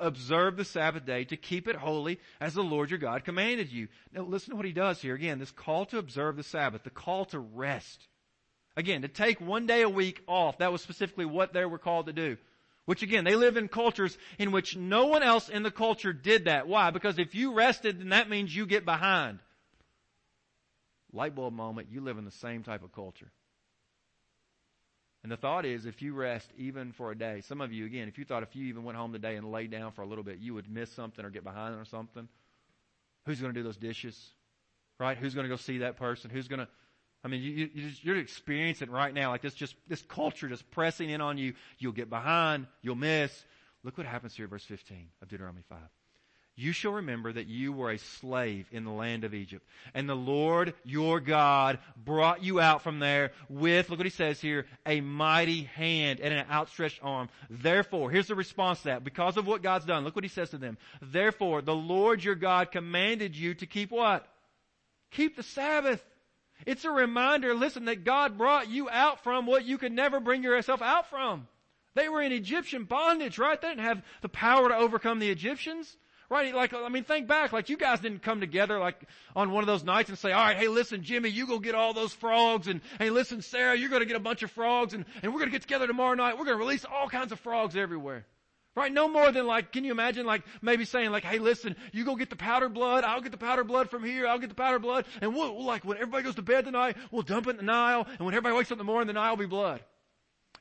[0.01, 3.87] observe the Sabbath day to keep it holy as the Lord your God commanded you.
[4.13, 5.15] Now listen to what he does here.
[5.15, 8.07] Again, this call to observe the Sabbath, the call to rest.
[8.75, 10.57] Again, to take one day a week off.
[10.59, 12.37] That was specifically what they were called to do.
[12.85, 16.45] Which again, they live in cultures in which no one else in the culture did
[16.45, 16.67] that.
[16.67, 16.89] Why?
[16.89, 19.39] Because if you rested, then that means you get behind.
[21.13, 23.31] Light bulb moment, you live in the same type of culture.
[25.23, 28.07] And the thought is if you rest even for a day, some of you, again,
[28.07, 30.23] if you thought if you even went home today and laid down for a little
[30.23, 32.27] bit, you would miss something or get behind on something,
[33.25, 34.17] who's going to do those dishes?
[34.99, 35.17] Right?
[35.17, 36.31] Who's going to go see that person?
[36.31, 36.67] Who's going to,
[37.23, 40.47] I mean, you, you just, you're experiencing it right now, like this just, this culture
[40.47, 41.53] just pressing in on you.
[41.77, 42.65] You'll get behind.
[42.81, 43.31] You'll miss.
[43.83, 45.79] Look what happens here, verse 15 of Deuteronomy 5
[46.61, 49.65] you shall remember that you were a slave in the land of Egypt.
[49.93, 54.39] And the Lord your God brought you out from there with, look what he says
[54.39, 57.29] here, a mighty hand and an outstretched arm.
[57.49, 59.03] Therefore, here's the response to that.
[59.03, 60.77] Because of what God's done, look what he says to them.
[61.01, 64.27] Therefore, the Lord your God commanded you to keep what?
[65.11, 66.03] Keep the Sabbath.
[66.65, 70.43] It's a reminder, listen, that God brought you out from what you could never bring
[70.43, 71.47] yourself out from.
[71.95, 73.59] They were in Egyptian bondage, right?
[73.59, 75.97] They didn't have the power to overcome the Egyptians.
[76.31, 76.55] Right?
[76.55, 77.51] Like, I mean, think back.
[77.51, 78.95] Like, you guys didn't come together like
[79.35, 81.75] on one of those nights and say, all right, hey, listen, Jimmy, you go get
[81.75, 84.93] all those frogs and hey, listen, Sarah, you're going to get a bunch of frogs
[84.93, 86.37] and, and we're going to get together tomorrow night.
[86.37, 88.25] We're going to release all kinds of frogs everywhere.
[88.77, 88.93] Right?
[88.93, 92.15] No more than like, can you imagine like maybe saying like, hey listen, you go
[92.15, 94.79] get the powder blood, I'll get the powder blood from here, I'll get the powder
[94.79, 97.57] blood, and we'll, we'll like when everybody goes to bed tonight, we'll dump it in
[97.57, 99.81] the Nile, and when everybody wakes up in the morning, the Nile will be blood.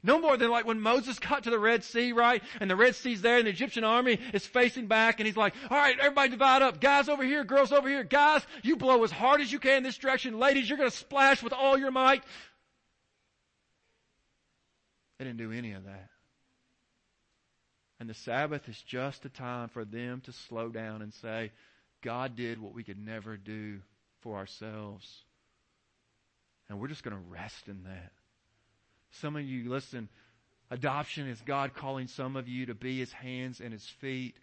[0.03, 2.43] No more than like when Moses got to the Red Sea, right?
[2.59, 5.55] And the Red Sea's there and the Egyptian army is facing back and he's like,
[5.71, 6.81] alright, everybody divide up.
[6.81, 8.03] Guys over here, girls over here.
[8.03, 10.39] Guys, you blow as hard as you can in this direction.
[10.39, 12.23] Ladies, you're gonna splash with all your might.
[15.19, 16.09] They didn't do any of that.
[17.99, 21.53] And the Sabbath is just a time for them to slow down and say,
[22.03, 23.81] God did what we could never do
[24.21, 25.25] for ourselves.
[26.71, 28.13] And we're just gonna rest in that.
[29.11, 30.09] Some of you, listen,
[30.71, 34.37] adoption is God calling some of you to be His hands and His feet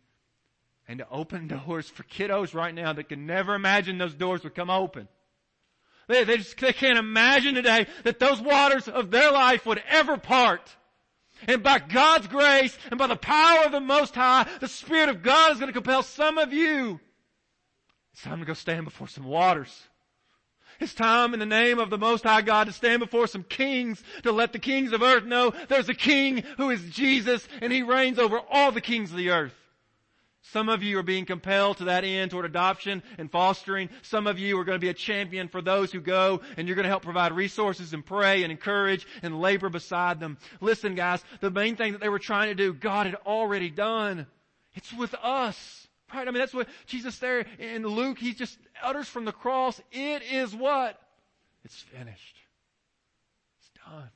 [0.88, 4.56] and to open doors for kiddos right now that can never imagine those doors would
[4.56, 5.08] come open.
[6.08, 10.18] They, they just they can't imagine today that those waters of their life would ever
[10.18, 10.76] part.
[11.48, 15.22] And by God's grace and by the power of the Most High, the Spirit of
[15.22, 17.00] God is going to compel some of you.
[18.14, 19.84] It's time to go stand before some waters.
[20.80, 24.04] It's time in the name of the Most High God to stand before some kings
[24.24, 27.82] to let the kings of earth know there's a king who is Jesus and he
[27.82, 29.56] reigns over all the kings of the earth.
[30.52, 33.90] Some of you are being compelled to that end toward adoption and fostering.
[34.02, 36.76] Some of you are going to be a champion for those who go and you're
[36.76, 40.38] going to help provide resources and pray and encourage and labor beside them.
[40.62, 44.26] Listen guys, the main thing that they were trying to do, God had already done.
[44.74, 45.87] It's with us.
[46.14, 46.28] Right?
[46.28, 50.22] I mean, that's what Jesus there in Luke, he just utters from the cross, it
[50.24, 51.00] is what?
[51.66, 52.38] It's finished.
[53.60, 54.10] It's done.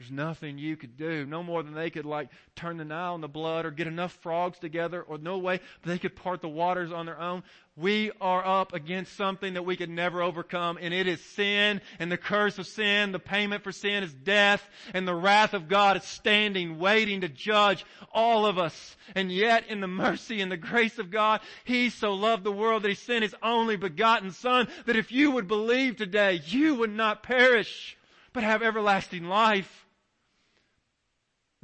[0.00, 1.26] There's nothing you could do.
[1.26, 4.58] No more than they could like turn the Nile into blood or get enough frogs
[4.58, 7.42] together or no way they could part the waters on their own.
[7.76, 12.10] We are up against something that we could never overcome and it is sin and
[12.10, 13.12] the curse of sin.
[13.12, 17.28] The payment for sin is death and the wrath of God is standing waiting to
[17.28, 18.96] judge all of us.
[19.14, 22.84] And yet in the mercy and the grace of God, He so loved the world
[22.84, 26.90] that He sent His only begotten Son that if you would believe today, you would
[26.90, 27.98] not perish
[28.32, 29.86] but have everlasting life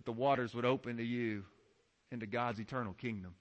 [0.07, 1.45] the waters would open to you
[2.11, 3.35] into God's eternal kingdom.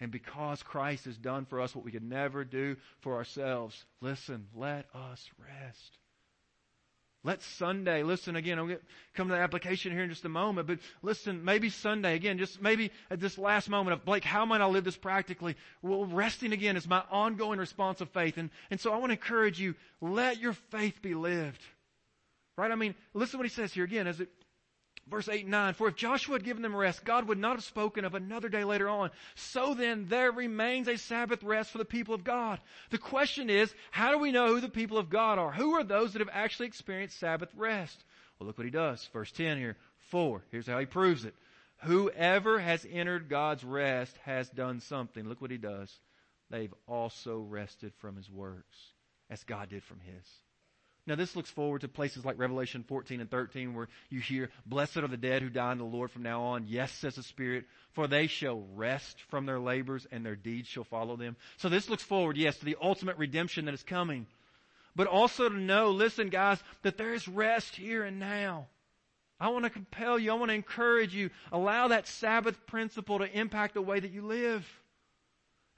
[0.00, 4.46] And because Christ has done for us what we could never do for ourselves, listen,
[4.54, 5.98] let us rest.
[7.24, 8.82] Let Sunday, listen again, I'll get,
[9.14, 12.62] come to the application here in just a moment, but listen, maybe Sunday, again, just
[12.62, 15.56] maybe at this last moment of, Blake, how might I live this practically?
[15.82, 18.36] Well, resting again is my ongoing response of faith.
[18.36, 21.60] And, and so I want to encourage you, let your faith be lived.
[22.56, 22.70] Right?
[22.70, 24.28] I mean, listen what he says here again as it
[25.08, 27.64] Verse 8 and 9, for if Joshua had given them rest, God would not have
[27.64, 29.10] spoken of another day later on.
[29.36, 32.58] So then there remains a Sabbath rest for the people of God.
[32.90, 35.52] The question is, how do we know who the people of God are?
[35.52, 38.02] Who are those that have actually experienced Sabbath rest?
[38.38, 39.08] Well, look what he does.
[39.12, 39.76] Verse 10 here.
[40.08, 40.42] 4.
[40.50, 41.34] Here's how he proves it.
[41.82, 45.28] Whoever has entered God's rest has done something.
[45.28, 45.92] Look what he does.
[46.50, 48.92] They've also rested from his works,
[49.30, 50.26] as God did from his.
[51.06, 54.96] Now this looks forward to places like Revelation 14 and 13 where you hear, blessed
[54.98, 56.66] are the dead who die in the Lord from now on.
[56.66, 60.84] Yes, says the Spirit, for they shall rest from their labors and their deeds shall
[60.84, 61.36] follow them.
[61.58, 64.26] So this looks forward, yes, to the ultimate redemption that is coming.
[64.96, 68.66] But also to know, listen guys, that there is rest here and now.
[69.38, 73.38] I want to compel you, I want to encourage you, allow that Sabbath principle to
[73.38, 74.66] impact the way that you live.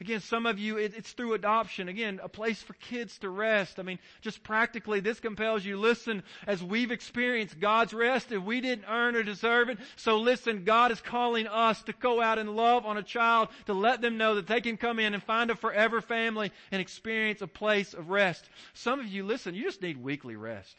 [0.00, 1.88] Again, some of you, it, it's through adoption.
[1.88, 3.80] Again, a place for kids to rest.
[3.80, 5.76] I mean, just practically, this compels you.
[5.76, 10.62] Listen, as we've experienced God's rest, if we didn't earn or deserve it, so listen,
[10.62, 14.16] God is calling us to go out and love on a child, to let them
[14.16, 17.92] know that they can come in and find a forever family and experience a place
[17.92, 18.48] of rest.
[18.74, 20.76] Some of you, listen, you just need weekly rest.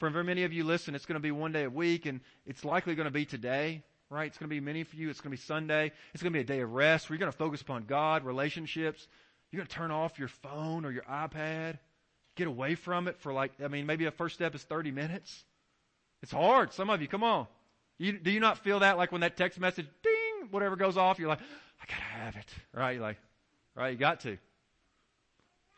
[0.00, 2.64] For many of you, listen, it's going to be one day a week, and it's
[2.64, 4.26] likely going to be today right?
[4.26, 5.10] It's going to be many for you.
[5.10, 5.92] It's going to be Sunday.
[6.14, 8.24] It's going to be a day of rest where you're going to focus upon God,
[8.24, 9.06] relationships.
[9.50, 11.78] You're going to turn off your phone or your iPad,
[12.36, 15.44] get away from it for like, I mean, maybe a first step is 30 minutes.
[16.22, 16.72] It's hard.
[16.72, 17.46] Some of you, come on.
[17.98, 21.18] You, do you not feel that like when that text message, ding, whatever goes off,
[21.18, 21.40] you're like,
[21.82, 22.92] I gotta have it, right?
[22.92, 23.18] You're like,
[23.74, 24.38] right, you got to.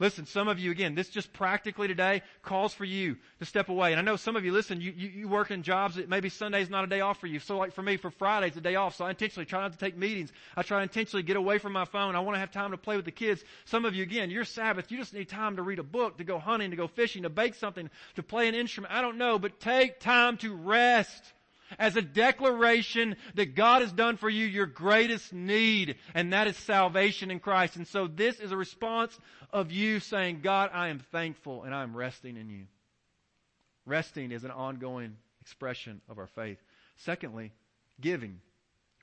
[0.01, 3.93] Listen, some of you, again, this just practically today calls for you to step away.
[3.93, 6.31] And I know some of you, listen, you, you, you work in jobs that maybe
[6.31, 7.39] Sunday's not a day off for you.
[7.39, 8.97] So like for me, for Friday's a day off.
[8.97, 10.33] So I intentionally try not to take meetings.
[10.57, 12.17] I try to intentionally get away from my phone.
[12.17, 13.45] I want to have time to play with the kids.
[13.67, 16.25] Some of you, again, your Sabbath, you just need time to read a book, to
[16.25, 18.95] go hunting, to go fishing, to bake something, to play an instrument.
[18.95, 21.35] I don't know, but take time to rest
[21.79, 26.57] as a declaration that God has done for you your greatest need, and that is
[26.57, 27.77] salvation in Christ.
[27.77, 29.19] And so this is a response
[29.53, 32.65] of you saying, God, I am thankful and I am resting in you.
[33.87, 36.59] Resting is an ongoing expression of our faith.
[36.99, 37.53] Secondly,
[38.01, 38.41] giving.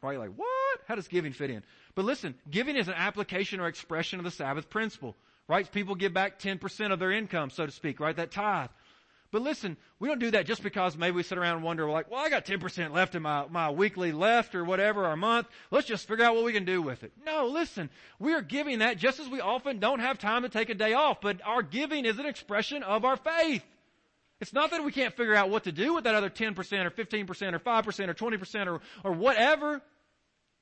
[0.02, 0.14] Right?
[0.14, 0.80] You're like, what?
[0.88, 1.64] How does giving fit in?
[1.96, 5.16] But listen, giving is an application or expression of the Sabbath principle.
[5.48, 5.70] Right?
[5.72, 8.16] People give back 10% of their income, so to speak, right?
[8.16, 8.70] That tithe.
[9.32, 12.10] But listen, we don't do that just because maybe we sit around and wonder, like,
[12.10, 15.48] well, I got 10% left in my, my weekly left or whatever, our month.
[15.70, 17.12] Let's just figure out what we can do with it.
[17.26, 20.70] No, listen, we are giving that just as we often don't have time to take
[20.70, 23.64] a day off, but our giving is an expression of our faith.
[24.40, 26.92] It's not that we can't figure out what to do with that other 10% or
[26.92, 29.82] 15% or 5% or 20% or, or whatever.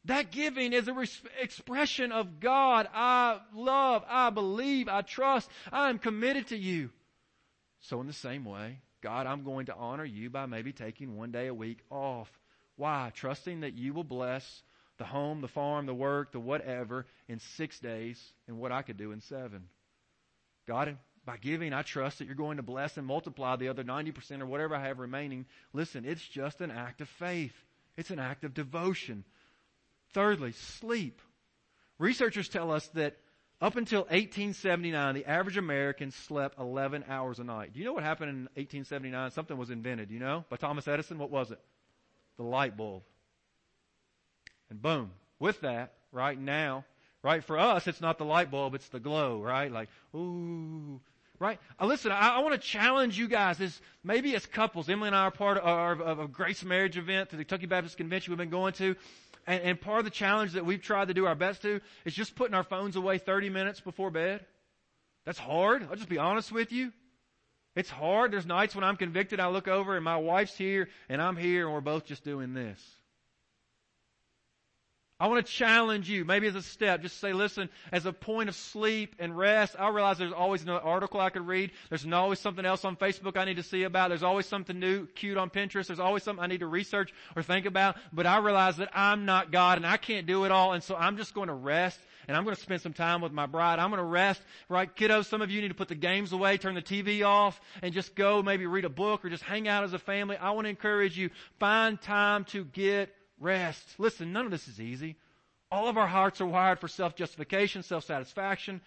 [0.05, 2.87] That giving is a res- expression of God.
[2.93, 6.91] I love, I believe, I trust, I am committed to you.
[7.87, 11.31] So in the same way, God, I'm going to honor you by maybe taking one
[11.31, 12.29] day a week off.
[12.77, 13.11] Why?
[13.13, 14.63] Trusting that you will bless
[14.97, 18.97] the home, the farm, the work, the whatever in six days and what I could
[18.97, 19.65] do in seven.
[20.67, 24.41] God, by giving, I trust that you're going to bless and multiply the other 90%
[24.41, 25.45] or whatever I have remaining.
[25.71, 27.53] Listen, it's just an act of faith.
[27.97, 29.25] It's an act of devotion.
[30.13, 31.21] Thirdly, sleep.
[31.99, 33.17] Researchers tell us that
[33.61, 37.73] up until 1879, the average American slept 11 hours a night.
[37.73, 39.31] Do you know what happened in 1879?
[39.31, 41.17] Something was invented, you know, by Thomas Edison.
[41.17, 41.59] What was it?
[42.37, 43.03] The light bulb.
[44.69, 46.83] And boom, with that, right now,
[47.23, 49.71] right, for us, it's not the light bulb, it's the glow, right?
[49.71, 50.99] Like, ooh,
[51.39, 51.59] right?
[51.79, 54.89] Uh, listen, I, I want to challenge you guys as maybe as couples.
[54.89, 57.67] Emily and I are part of, of, of a Grace Marriage event to the Kentucky
[57.67, 58.95] Baptist Convention we've been going to
[59.47, 62.13] And, and part of the challenge that we've tried to do our best to is
[62.13, 64.45] just putting our phones away 30 minutes before bed.
[65.25, 65.87] That's hard.
[65.89, 66.91] I'll just be honest with you.
[67.75, 68.31] It's hard.
[68.31, 71.65] There's nights when I'm convicted, I look over and my wife's here and I'm here
[71.65, 72.81] and we're both just doing this.
[75.17, 78.49] I want to challenge you, maybe as a step, just say, listen, as a point
[78.49, 81.71] of sleep and rest, I realize there's always another article I could read.
[81.87, 84.09] There's always something else on Facebook I need to see about.
[84.09, 85.87] There's always something new, cute on Pinterest.
[85.87, 87.95] There's always something I need to research or think about.
[88.11, 90.73] But I realize that I'm not God and I can't do it all.
[90.73, 93.31] And so I'm just going to rest and I'm going to spend some time with
[93.31, 93.79] my bride.
[93.79, 94.93] I'm going to rest, right?
[94.93, 97.93] Kiddos, some of you need to put the games away, turn the TV off, and
[97.93, 100.35] just go maybe read a book or just hang out as a family.
[100.35, 103.83] I want to encourage you, find time to get rest.
[103.97, 105.17] Listen, none of this is easy.
[105.71, 108.81] All of our hearts are wired for self-justification, self-satisfaction,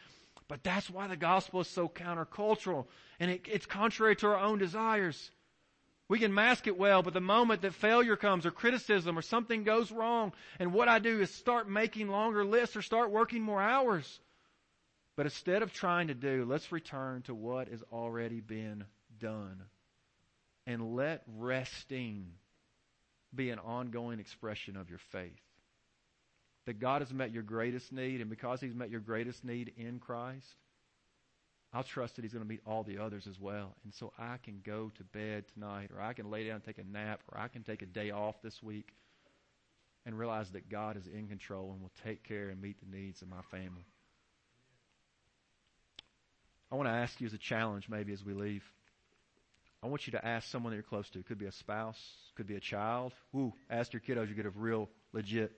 [0.46, 2.86] but that's why the gospel is so countercultural
[3.20, 5.30] and it, it's contrary to our own desires.
[6.08, 9.62] We can mask it well, but the moment that failure comes or criticism or something
[9.64, 13.60] goes wrong, and what I do is start making longer lists or start working more
[13.60, 14.20] hours.
[15.16, 18.84] But instead of trying to do, let's return to what has already been
[19.18, 19.64] done.
[20.66, 22.28] And let resting
[23.34, 25.40] be an ongoing expression of your faith.
[26.66, 29.98] That God has met your greatest need, and because He's met your greatest need in
[29.98, 30.46] Christ,
[31.72, 33.74] I'll trust that He's going to meet all the others as well.
[33.84, 36.78] And so I can go to bed tonight, or I can lay down and take
[36.78, 38.94] a nap, or I can take a day off this week
[40.06, 43.20] and realize that God is in control and will take care and meet the needs
[43.22, 43.84] of my family.
[46.70, 48.62] I want to ask you as a challenge, maybe as we leave.
[49.82, 51.18] I want you to ask someone that you're close to.
[51.20, 52.00] It could be a spouse,
[52.36, 53.12] could be a child.
[53.34, 55.52] Ooh, ask your kiddos, you get a real legit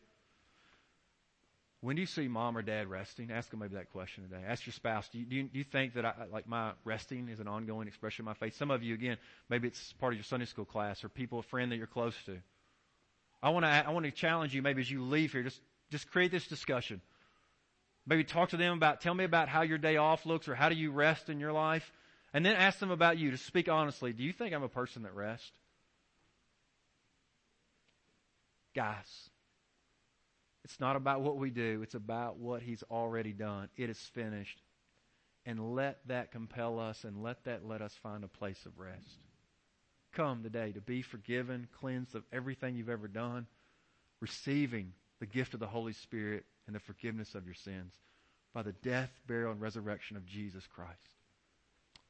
[1.82, 3.30] when do you see mom or dad resting?
[3.30, 4.42] Ask them maybe that question today.
[4.46, 7.28] Ask your spouse, do you, do you, do you think that I, like my resting
[7.28, 8.54] is an ongoing expression of my faith?
[8.56, 9.16] Some of you, again,
[9.48, 12.14] maybe it's part of your Sunday school class or people, a friend that you're close
[12.26, 12.36] to.
[13.42, 15.60] I want to, I want to challenge you maybe as you leave here, just,
[15.90, 17.00] just create this discussion.
[18.06, 20.68] Maybe talk to them about, tell me about how your day off looks or how
[20.68, 21.90] do you rest in your life?
[22.32, 24.12] And then ask them about you to speak honestly.
[24.12, 25.50] Do you think I'm a person that rests?
[28.74, 29.30] Guys,
[30.64, 33.68] it's not about what we do, it's about what He's already done.
[33.76, 34.60] It is finished.
[35.46, 39.18] And let that compel us and let that let us find a place of rest.
[40.12, 43.46] Come today to be forgiven, cleansed of everything you've ever done,
[44.20, 47.92] receiving the gift of the Holy Spirit and the forgiveness of your sins
[48.52, 51.19] by the death, burial, and resurrection of Jesus Christ.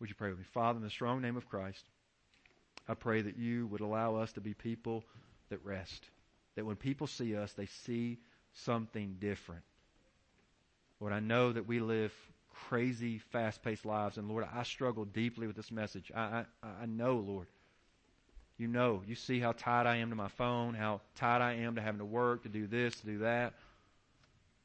[0.01, 0.45] Would you pray with me?
[0.53, 1.85] Father, in the strong name of Christ,
[2.89, 5.05] I pray that you would allow us to be people
[5.51, 6.09] that rest.
[6.57, 8.19] That when people see us, they see
[8.53, 9.63] something different.
[10.99, 12.13] Lord, I know that we live
[12.69, 16.11] crazy, fast paced lives, and Lord, I struggle deeply with this message.
[16.15, 17.47] I, I, I know, Lord.
[18.59, 21.77] You know, you see how tied I am to my phone, how tied I am
[21.77, 23.55] to having to work, to do this, to do that.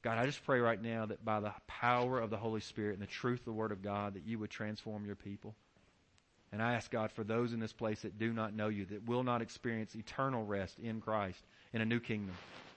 [0.05, 3.01] God, I just pray right now that by the power of the Holy Spirit and
[3.01, 5.55] the truth of the Word of God, that you would transform your people.
[6.51, 9.07] And I ask God for those in this place that do not know you, that
[9.07, 11.39] will not experience eternal rest in Christ
[11.73, 12.35] in a new kingdom.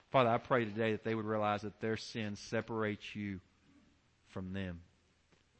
[0.09, 3.39] Father, I pray today that they would realize that their sin separates you
[4.29, 4.79] from them.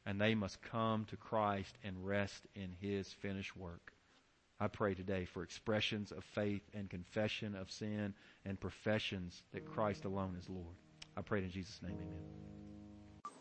[0.08, 3.94] And they must come to Christ and rest in His finished work.
[4.60, 10.06] I pray today for expressions of faith and confession of sin and professions that Christ
[10.06, 10.76] alone is Lord.
[11.20, 13.34] I pray in Jesus' name, amen.